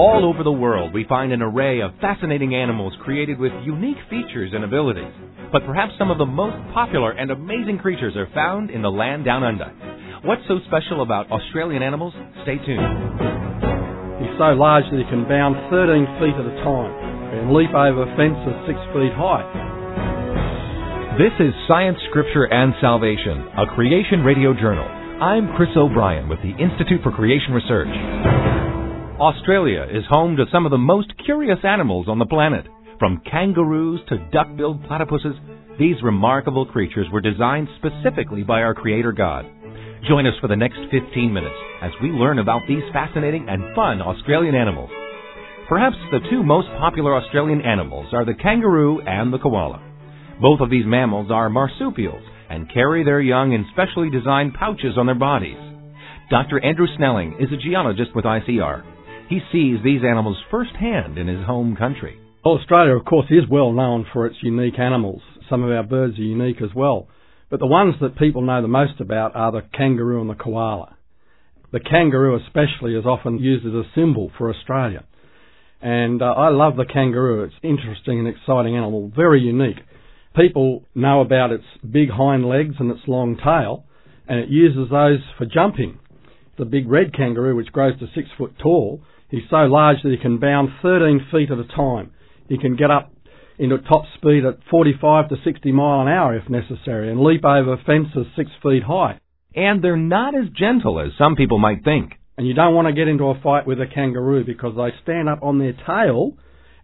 [0.00, 4.48] All over the world, we find an array of fascinating animals created with unique features
[4.56, 5.12] and abilities.
[5.52, 9.26] But perhaps some of the most popular and amazing creatures are found in the land
[9.28, 9.68] down under.
[10.24, 12.16] What's so special about Australian animals?
[12.48, 12.80] Stay tuned.
[14.24, 16.96] He's so large that he can bound 13 feet at a time
[17.36, 19.44] and leap over fences 6 feet high.
[21.20, 24.88] This is Science, Scripture, and Salvation, a Creation Radio Journal.
[25.20, 28.39] I'm Chris O'Brien with the Institute for Creation Research.
[29.20, 32.64] Australia is home to some of the most curious animals on the planet.
[32.98, 35.36] From kangaroos to duck-billed platypuses,
[35.78, 39.44] these remarkable creatures were designed specifically by our Creator God.
[40.08, 44.00] Join us for the next 15 minutes as we learn about these fascinating and fun
[44.00, 44.88] Australian animals.
[45.68, 49.82] Perhaps the two most popular Australian animals are the kangaroo and the koala.
[50.40, 55.04] Both of these mammals are marsupials and carry their young in specially designed pouches on
[55.04, 55.58] their bodies.
[56.30, 56.64] Dr.
[56.64, 58.82] Andrew Snelling is a geologist with ICR.
[59.30, 62.18] He sees these animals firsthand in his home country.
[62.44, 65.22] Australia, of course, is well known for its unique animals.
[65.48, 67.06] Some of our birds are unique as well.
[67.48, 70.96] But the ones that people know the most about are the kangaroo and the koala.
[71.70, 75.04] The kangaroo especially is often used as a symbol for Australia.
[75.80, 77.44] And uh, I love the kangaroo.
[77.44, 79.78] It's interesting and exciting animal, very unique.
[80.34, 83.84] People know about its big hind legs and its long tail,
[84.26, 86.00] and it uses those for jumping.
[86.58, 90.16] The big red kangaroo, which grows to six foot tall, He's so large that he
[90.16, 92.10] can bound 13 feet at a time.
[92.48, 93.12] He can get up
[93.58, 97.76] into top speed at 45 to 60 mile an hour if necessary and leap over
[97.86, 99.20] fences six feet high.
[99.54, 102.12] And they're not as gentle as some people might think.
[102.36, 105.28] And you don't want to get into a fight with a kangaroo because they stand
[105.28, 106.32] up on their tail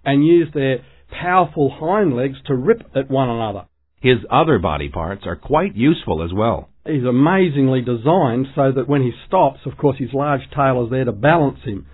[0.05, 3.65] and use their powerful hind legs to rip at one another.
[4.01, 6.69] His other body parts are quite useful as well.
[6.85, 11.05] He's amazingly designed so that when he stops, of course, his large tail is there
[11.07, 11.87] to balance him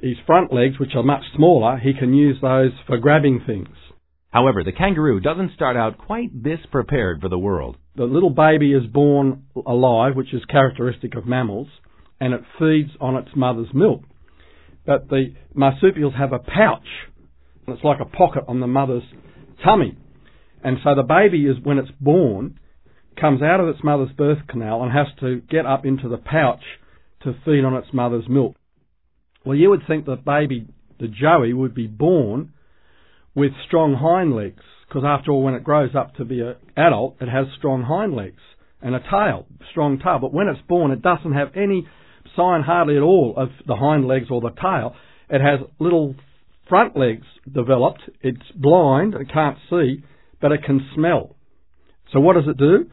[0.00, 3.68] his front legs, which are much smaller, he can use those for grabbing things.
[4.30, 7.76] However, the kangaroo doesn't start out quite this prepared for the world.
[7.96, 11.68] The little baby is born alive, which is characteristic of mammals,
[12.20, 14.02] and it feeds on its mother's milk.
[14.84, 16.86] But the marsupials have a pouch,
[17.66, 19.02] and it's like a pocket on the mother's
[19.64, 19.96] tummy.
[20.62, 22.58] And so the baby is, when it's born,
[23.18, 26.62] comes out of its mother's birth canal and has to get up into the pouch
[27.22, 28.54] to feed on its mother's milk.
[29.46, 30.66] Well, you would think that baby,
[30.98, 32.52] the joey, would be born
[33.32, 37.18] with strong hind legs, because after all, when it grows up to be an adult,
[37.20, 38.42] it has strong hind legs
[38.82, 40.18] and a tail, strong tail.
[40.20, 41.86] But when it's born, it doesn't have any
[42.34, 44.96] sign hardly at all of the hind legs or the tail.
[45.30, 46.16] It has little
[46.68, 48.02] front legs developed.
[48.22, 50.02] It's blind, it can't see,
[50.40, 51.36] but it can smell.
[52.12, 52.86] So what does it do?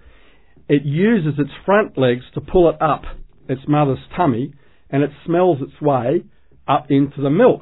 [0.70, 3.02] It uses its front legs to pull it up
[3.50, 4.54] its mother's tummy,
[4.92, 6.26] and it smells its way
[6.68, 7.62] up into the milk.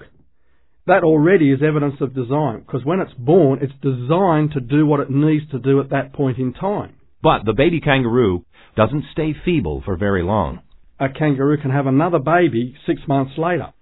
[0.88, 5.00] That already is evidence of design, because when it's born, it's designed to do what
[5.00, 6.96] it needs to do at that point in time.
[7.22, 8.46] But the baby kangaroo
[8.76, 10.62] doesn't stay feeble for very long.
[11.00, 13.74] A kangaroo can have another baby six months later.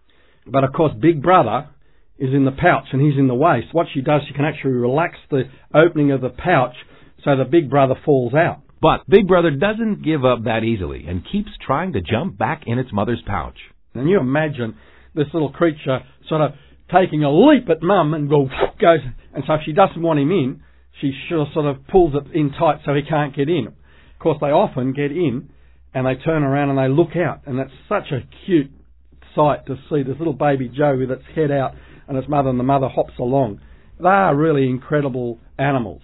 [0.46, 1.70] But of course, Big Brother
[2.18, 3.68] is in the pouch and he's in the waist.
[3.72, 5.44] What she does, she can actually relax the
[5.74, 6.76] opening of the pouch
[7.24, 8.62] so the Big Brother falls out.
[8.82, 12.80] But Big Brother doesn't give up that easily and keeps trying to jump back in
[12.80, 13.58] its mother's pouch.
[13.94, 14.76] And you imagine
[15.20, 16.52] this little creature sort of
[16.92, 18.48] taking a leap at mum and go,
[18.80, 19.00] goes,
[19.34, 20.64] and so if she doesn't want him in,
[21.02, 23.68] she sort of pulls it in tight so he can't get in.
[23.68, 25.50] Of course, they often get in
[25.94, 28.72] and they turn around and they look out, and that's such a cute
[29.36, 31.74] sight to see this little baby Joe with its head out
[32.08, 33.62] and its mother, and the mother hops along.
[34.00, 36.02] They are really incredible animals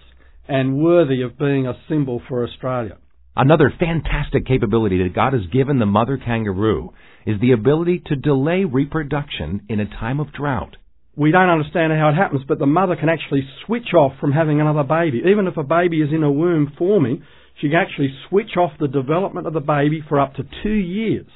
[0.48, 2.98] and worthy of being a symbol for Australia.
[3.36, 6.94] Another fantastic capability that God has given the mother kangaroo
[7.26, 10.76] is the ability to delay reproduction in a time of drought.
[11.16, 14.60] We don't understand how it happens, but the mother can actually switch off from having
[14.60, 15.22] another baby.
[15.30, 17.24] Even if a baby is in a womb forming,
[17.60, 21.26] she can actually switch off the development of the baby for up to two years.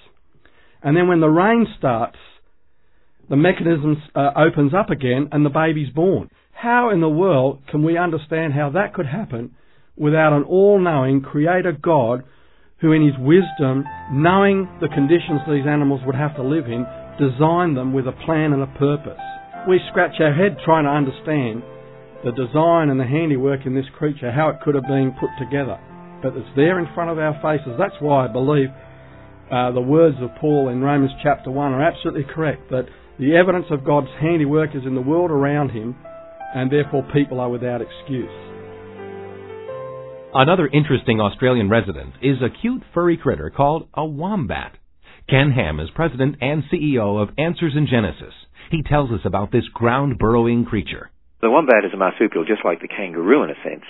[0.82, 2.18] And then when the rain starts,
[3.28, 6.30] the mechanism uh, opens up again and the baby's born.
[6.52, 9.54] How in the world can we understand how that could happen
[10.00, 12.24] without an all-knowing creator God
[12.80, 16.88] who in his wisdom, knowing the conditions these animals would have to live in,
[17.20, 19.20] designed them with a plan and a purpose.
[19.68, 21.62] We scratch our head trying to understand
[22.24, 25.76] the design and the handiwork in this creature, how it could have been put together.
[26.22, 27.76] But it's there in front of our faces.
[27.78, 28.72] That's why I believe
[29.52, 32.88] uh, the words of Paul in Romans chapter 1 are absolutely correct, that
[33.18, 35.96] the evidence of God's handiwork is in the world around him,
[36.54, 38.49] and therefore people are without excuse.
[40.32, 44.76] Another interesting Australian resident is a cute furry critter called a wombat.
[45.28, 48.34] Ken Ham is president and CEO of Answers in Genesis.
[48.70, 51.10] he tells us about this ground burrowing creature.
[51.42, 53.82] The wombat is a marsupial just like the kangaroo in a sense,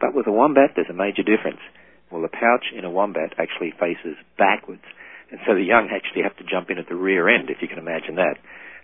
[0.00, 1.58] but with a wombat there's a major difference.
[2.12, 4.86] Well, the pouch in a wombat actually faces backwards,
[5.32, 7.66] and so the young actually have to jump in at the rear end, if you
[7.66, 8.38] can imagine that.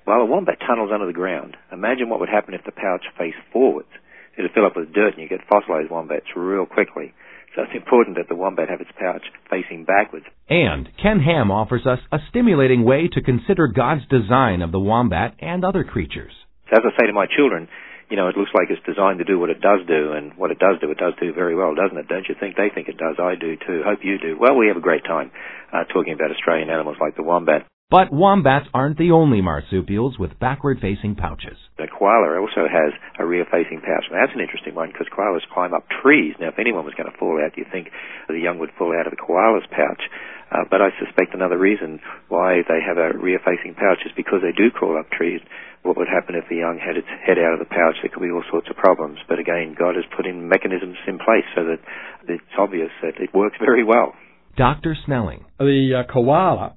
[0.06, 3.38] While a wombat tunnels under the ground, imagine what would happen if the pouch faced
[3.52, 3.94] forwards.
[4.38, 7.14] It'd fill up with dirt and you get fossilized wombats real quickly.
[7.54, 10.26] So it's important that the wombat have its pouch facing backwards.
[10.48, 15.34] And Ken Ham offers us a stimulating way to consider God's design of the wombat
[15.40, 16.32] and other creatures.
[16.68, 17.68] So as I say to my children,
[18.10, 20.50] you know, it looks like it's designed to do what it does do, and what
[20.50, 22.06] it does do, it does do very well, doesn't it?
[22.06, 22.54] Don't you think?
[22.54, 23.16] They think it does.
[23.18, 23.82] I do too.
[23.84, 24.36] Hope you do.
[24.38, 25.32] Well, we have a great time
[25.72, 27.66] uh, talking about Australian animals like the wombat.
[27.86, 31.54] But wombats aren't the only marsupials with backward-facing pouches.
[31.78, 34.10] The koala also has a rear-facing pouch.
[34.10, 36.34] Now, that's an interesting one because koalas climb up trees.
[36.42, 37.94] Now, if anyone was going to fall out, you'd think
[38.26, 40.02] the young would fall out of the koala's pouch.
[40.50, 44.50] Uh, but I suspect another reason why they have a rear-facing pouch is because they
[44.50, 45.38] do crawl up trees.
[45.86, 48.02] What would happen if the young had its head out of the pouch?
[48.02, 49.22] There could be all sorts of problems.
[49.30, 51.78] But again, God has put in mechanisms in place so that
[52.26, 54.10] it's obvious that it works very well.
[54.56, 54.96] Dr.
[55.04, 55.44] Snelling.
[55.60, 56.75] The uh, koala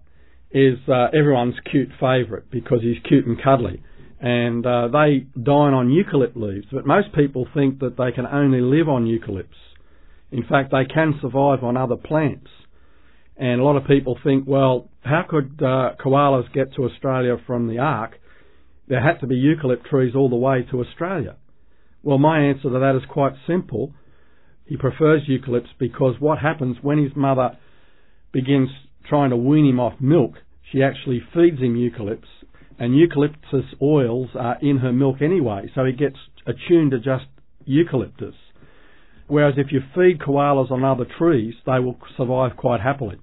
[0.51, 3.81] is uh, everyone's cute favourite because he's cute and cuddly.
[4.19, 8.59] And uh, they dine on eucalypt leaves, but most people think that they can only
[8.59, 9.55] live on eucalypts.
[10.31, 12.49] In fact, they can survive on other plants.
[13.37, 17.67] And a lot of people think, well, how could uh, koalas get to Australia from
[17.67, 18.19] the Ark?
[18.89, 21.37] There had to be eucalypt trees all the way to Australia.
[22.03, 23.93] Well, my answer to that is quite simple.
[24.65, 27.57] He prefers eucalypts because what happens when his mother
[28.33, 28.69] begins
[29.07, 30.33] trying to wean him off milk,
[30.71, 32.27] she actually feeds him eucalypts,
[32.77, 37.25] and eucalyptus oils are in her milk anyway, so he gets attuned to just
[37.65, 38.35] eucalyptus.
[39.27, 43.17] Whereas if you feed koalas on other trees, they will survive quite happily.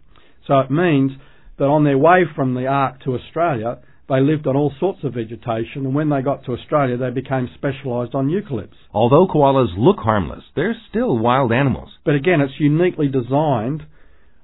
[0.46, 1.12] So it means
[1.58, 3.78] that on their way from the Ark to Australia,
[4.08, 7.48] they lived on all sorts of vegetation, and when they got to Australia, they became
[7.54, 8.76] specialised on eucalypts.
[8.92, 11.90] Although koalas look harmless, they're still wild animals.
[12.04, 13.82] But again, it's uniquely designed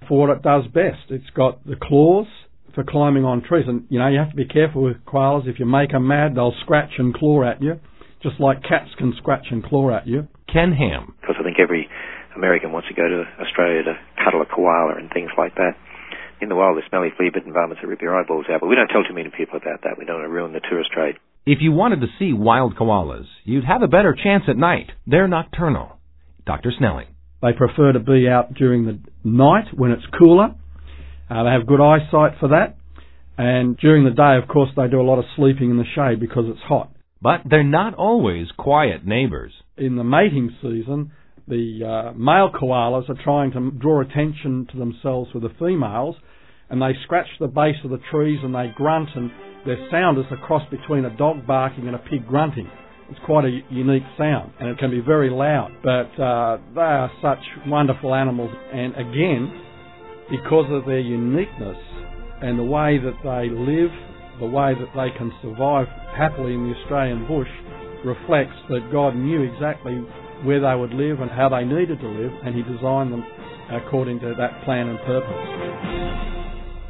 [0.09, 1.11] for what it does best.
[1.11, 2.27] It's got the claws
[2.75, 5.49] for climbing on trees, and you know you have to be careful with koalas.
[5.49, 7.81] If you make them mad, they'll scratch and claw at you,
[8.23, 10.29] just like cats can scratch and claw at you.
[10.53, 11.15] Ken Ham.
[11.21, 11.89] Because I think every
[12.37, 13.95] American wants to go to Australia to
[14.25, 15.73] cuddle a koala and things like that.
[16.41, 18.89] In the wild, the smelly flea-bitten varmints that rip your eyeballs out, but we don't
[18.89, 19.97] tell too many people about that.
[19.97, 21.15] We don't want to ruin the tourist trade.
[21.47, 24.91] If you wanted to see wild koalas, you'd have a better chance at night.
[25.07, 25.99] They're nocturnal.
[26.45, 26.73] Dr.
[26.77, 27.07] Snelling.
[27.43, 30.55] They prefer to be out during the night when it's cooler.
[31.29, 32.77] Uh, they have good eyesight for that.
[33.37, 36.21] And during the day, of course, they do a lot of sleeping in the shade
[36.21, 36.93] because it's hot.
[37.21, 39.53] But they're not always quiet neighbors.
[39.77, 41.12] In the mating season,
[41.49, 46.17] the uh, male koalas are trying to draw attention to themselves with the females,
[46.71, 49.31] and they scratch the base of the trees and they grunt, and
[49.67, 52.69] their sound is a cross between a dog barking and a pig grunting.
[53.12, 57.12] It's quite a unique sound and it can be very loud, but uh, they are
[57.20, 58.50] such wonderful animals.
[58.73, 59.53] And again,
[60.31, 61.76] because of their uniqueness
[62.41, 63.93] and the way that they live,
[64.41, 67.53] the way that they can survive happily in the Australian bush,
[68.03, 69.93] reflects that God knew exactly
[70.43, 73.25] where they would live and how they needed to live, and He designed them
[73.70, 75.93] according to that plan and purpose.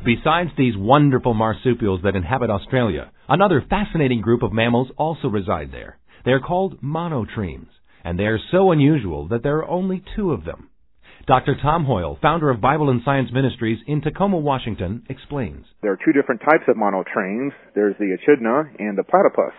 [0.04, 5.98] Besides these wonderful marsupials that inhabit Australia, another fascinating group of mammals also reside there.
[6.24, 7.70] They're called monotremes,
[8.04, 10.68] and they are so unusual that there are only two of them.
[11.26, 11.56] Dr.
[11.60, 15.66] Tom Hoyle, founder of Bible and Science Ministries in Tacoma, Washington, explains.
[15.80, 17.52] There are two different types of monotremes.
[17.74, 19.54] There's the echidna and the platypus.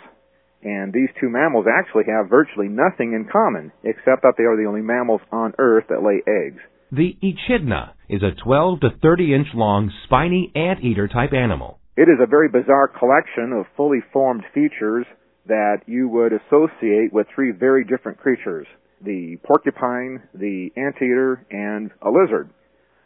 [0.64, 4.68] And these two mammals actually have virtually nothing in common, except that they are the
[4.68, 6.62] only mammals on Earth that lay eggs.
[6.92, 11.80] The echidna is a 12 to 30 inch long spiny anteater type animal.
[11.96, 15.06] It is a very bizarre collection of fully formed features
[15.48, 18.68] that you would associate with three very different creatures
[19.04, 22.50] the porcupine, the anteater, and a lizard.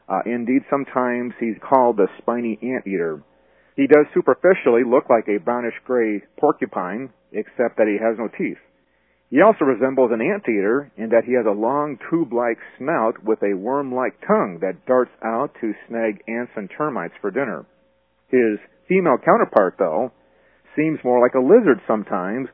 [0.07, 3.23] Uh, indeed, sometimes he's called the spiny anteater.
[3.75, 8.57] He does superficially look like a brownish gray porcupine, except that he has no teeth.
[9.29, 13.57] He also resembles an anteater in that he has a long tube-like snout with a
[13.57, 17.65] worm-like tongue that darts out to snag ants and termites for dinner.
[18.29, 20.11] His female counterpart, though,
[20.77, 22.47] seems more like a lizard sometimes,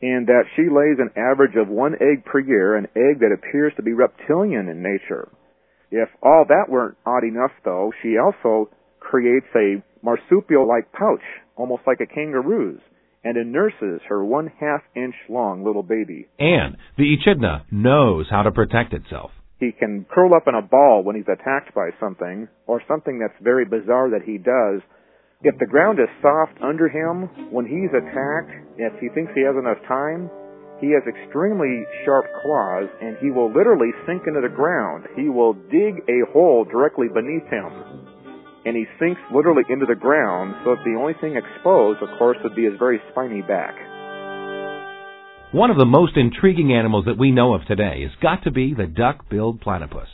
[0.00, 3.72] in that she lays an average of one egg per year, an egg that appears
[3.76, 5.28] to be reptilian in nature.
[5.90, 8.70] If all that weren't odd enough, though, she also
[9.00, 11.24] creates a marsupial-like pouch,
[11.56, 12.80] almost like a kangaroo's,
[13.24, 16.28] and it nurses her one half inch long little baby.
[16.38, 19.30] And the echidna knows how to protect itself.
[19.58, 23.38] He can curl up in a ball when he's attacked by something, or something that's
[23.42, 24.80] very bizarre that he does
[25.42, 29.56] If the ground is soft under him, when he's attacked, if he thinks he has
[29.56, 30.28] enough time,
[30.84, 35.08] he has extremely sharp claws and he will literally sink into the ground.
[35.16, 37.72] He will dig a hole directly beneath him.
[38.68, 42.36] And he sinks literally into the ground so that the only thing exposed, of course,
[42.44, 43.72] would be his very spiny back.
[45.56, 48.74] One of the most intriguing animals that we know of today has got to be
[48.74, 50.08] the duck-billed platypus.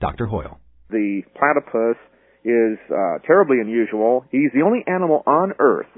[0.00, 0.24] Dr.
[0.24, 0.58] Hoyle.
[0.88, 2.00] The platypus
[2.44, 4.24] is uh, terribly unusual.
[4.30, 5.90] He's the only animal on Earth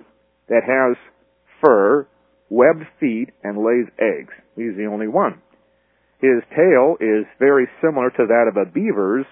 [0.49, 0.97] that has
[1.61, 2.07] fur,
[2.51, 4.35] webbed feet, and lays eggs.
[4.57, 5.41] He's the only one.
[6.21, 9.27] His tail is very similar to that of a beaver's.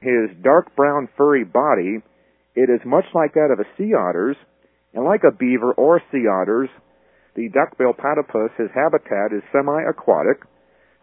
[0.00, 1.98] His dark brown furry body,
[2.54, 4.36] it is much like that of a sea otter's,
[4.94, 6.68] and like a beaver or sea otter's,
[7.34, 10.42] the duckbill platypus, his habitat is semi-aquatic.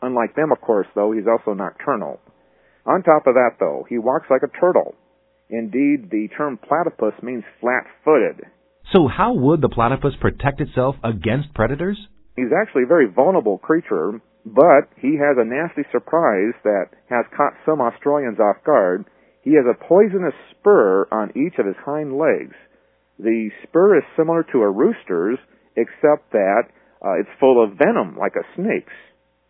[0.02, 2.20] Unlike them, of course, though, he's also nocturnal.
[2.86, 4.96] On top of that, though, he walks like a turtle.
[5.50, 8.46] Indeed, the term platypus means flat-footed.
[8.94, 11.98] So how would the platypus protect itself against predators?
[12.36, 17.54] He's actually a very vulnerable creature, but he has a nasty surprise that has caught
[17.66, 19.06] some Australians off guard.
[19.42, 22.56] He has a poisonous spur on each of his hind legs.
[23.20, 25.40] The spur is similar to a rooster's,
[25.75, 26.64] except that
[27.04, 28.94] uh, it's full of venom like a snake's.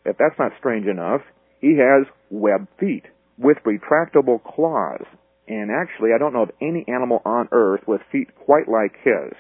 [0.06, 1.22] If that's not strange enough,
[1.62, 3.06] he has webbed feet
[3.38, 5.06] with retractable claws.
[5.48, 9.34] And actually, I don't know of any animal on earth with feet quite like his.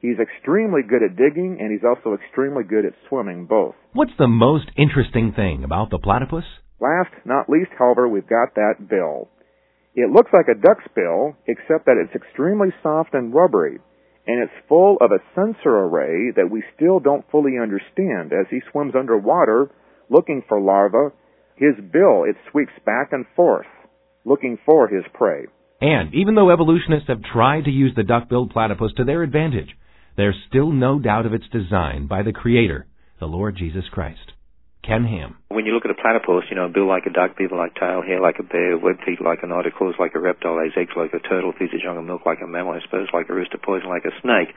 [0.00, 3.74] He's extremely good at digging, and he's also extremely good at swimming, both.
[3.92, 6.44] What's the most interesting thing about the platypus?
[6.80, 9.28] Last, not least, however, we've got that bill.
[9.96, 13.80] It looks like a duck's bill, except that it's extremely soft and rubbery,
[14.28, 18.30] and it's full of a sensor array that we still don't fully understand.
[18.32, 19.72] As he swims underwater,
[20.08, 21.12] looking for larvae,
[21.56, 23.66] his bill, it sweeps back and forth
[24.28, 25.46] looking for his prey.
[25.80, 29.70] And even though evolutionists have tried to use the duck-billed platypus to their advantage,
[30.16, 32.86] there's still no doubt of its design by the Creator,
[33.20, 34.32] the Lord Jesus Christ.
[34.82, 35.36] Ken Ham.
[35.50, 38.00] When you look at a platypus, you know, bill like a duck, beaver like tail,
[38.00, 40.96] hair like a bear, web feet like an otter, claws like a reptile, lays eggs
[40.96, 43.34] like a turtle, feeds its young and milk like a mammal, has spurs like a
[43.34, 44.54] rooster, poison like a snake.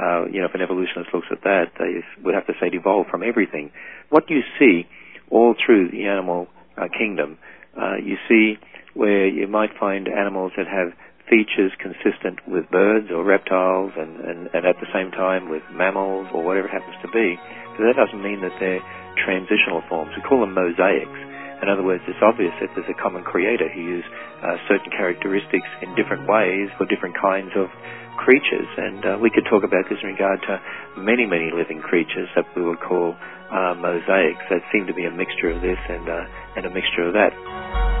[0.00, 2.74] Uh, you know, if an evolutionist looks at that, they would have to say it
[2.74, 3.70] evolved from everything.
[4.08, 4.88] What you see
[5.30, 7.38] all through the animal uh, kingdom,
[7.76, 8.56] uh, you see
[8.94, 10.94] where you might find animals that have
[11.28, 16.28] features consistent with birds or reptiles and, and, and at the same time with mammals
[16.32, 17.36] or whatever it happens to be.
[17.76, 18.84] So that doesn't mean that they're
[19.24, 20.12] transitional forms.
[20.14, 21.20] We call them mosaics.
[21.62, 24.10] In other words, it's obvious that there's a common creator who used
[24.44, 27.72] uh, certain characteristics in different ways for different kinds of
[28.20, 28.68] creatures.
[28.76, 30.60] And uh, we could talk about this in regard to
[31.00, 33.16] many, many living creatures that we would call
[33.48, 37.08] uh, mosaics that seem to be a mixture of this and, uh, and a mixture
[37.08, 37.93] of that.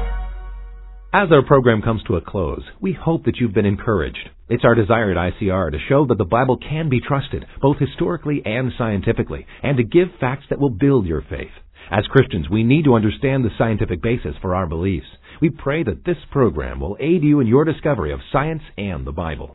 [1.16, 4.28] As our program comes to a close, we hope that you've been encouraged.
[4.48, 8.42] It's our desire at ICR to show that the Bible can be trusted, both historically
[8.44, 11.52] and scientifically, and to give facts that will build your faith.
[11.88, 15.06] As Christians, we need to understand the scientific basis for our beliefs.
[15.40, 19.12] We pray that this program will aid you in your discovery of science and the
[19.12, 19.54] Bible.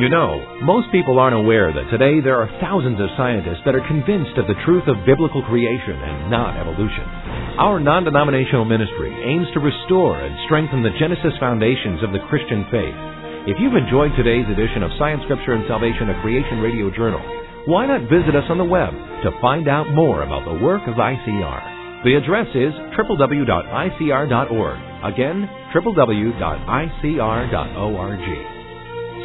[0.00, 3.86] You know, most people aren't aware that today there are thousands of scientists that are
[3.86, 7.25] convinced of the truth of biblical creation and not evolution.
[7.56, 12.92] Our non-denominational ministry aims to restore and strengthen the Genesis foundations of the Christian faith.
[13.48, 17.24] If you've enjoyed today's edition of Science, Scripture, and Salvation, a Creation Radio Journal,
[17.64, 21.00] why not visit us on the web to find out more about the work of
[21.00, 22.04] ICR?
[22.04, 24.78] The address is www.icr.org.
[25.08, 26.96] Again, www.icr.org.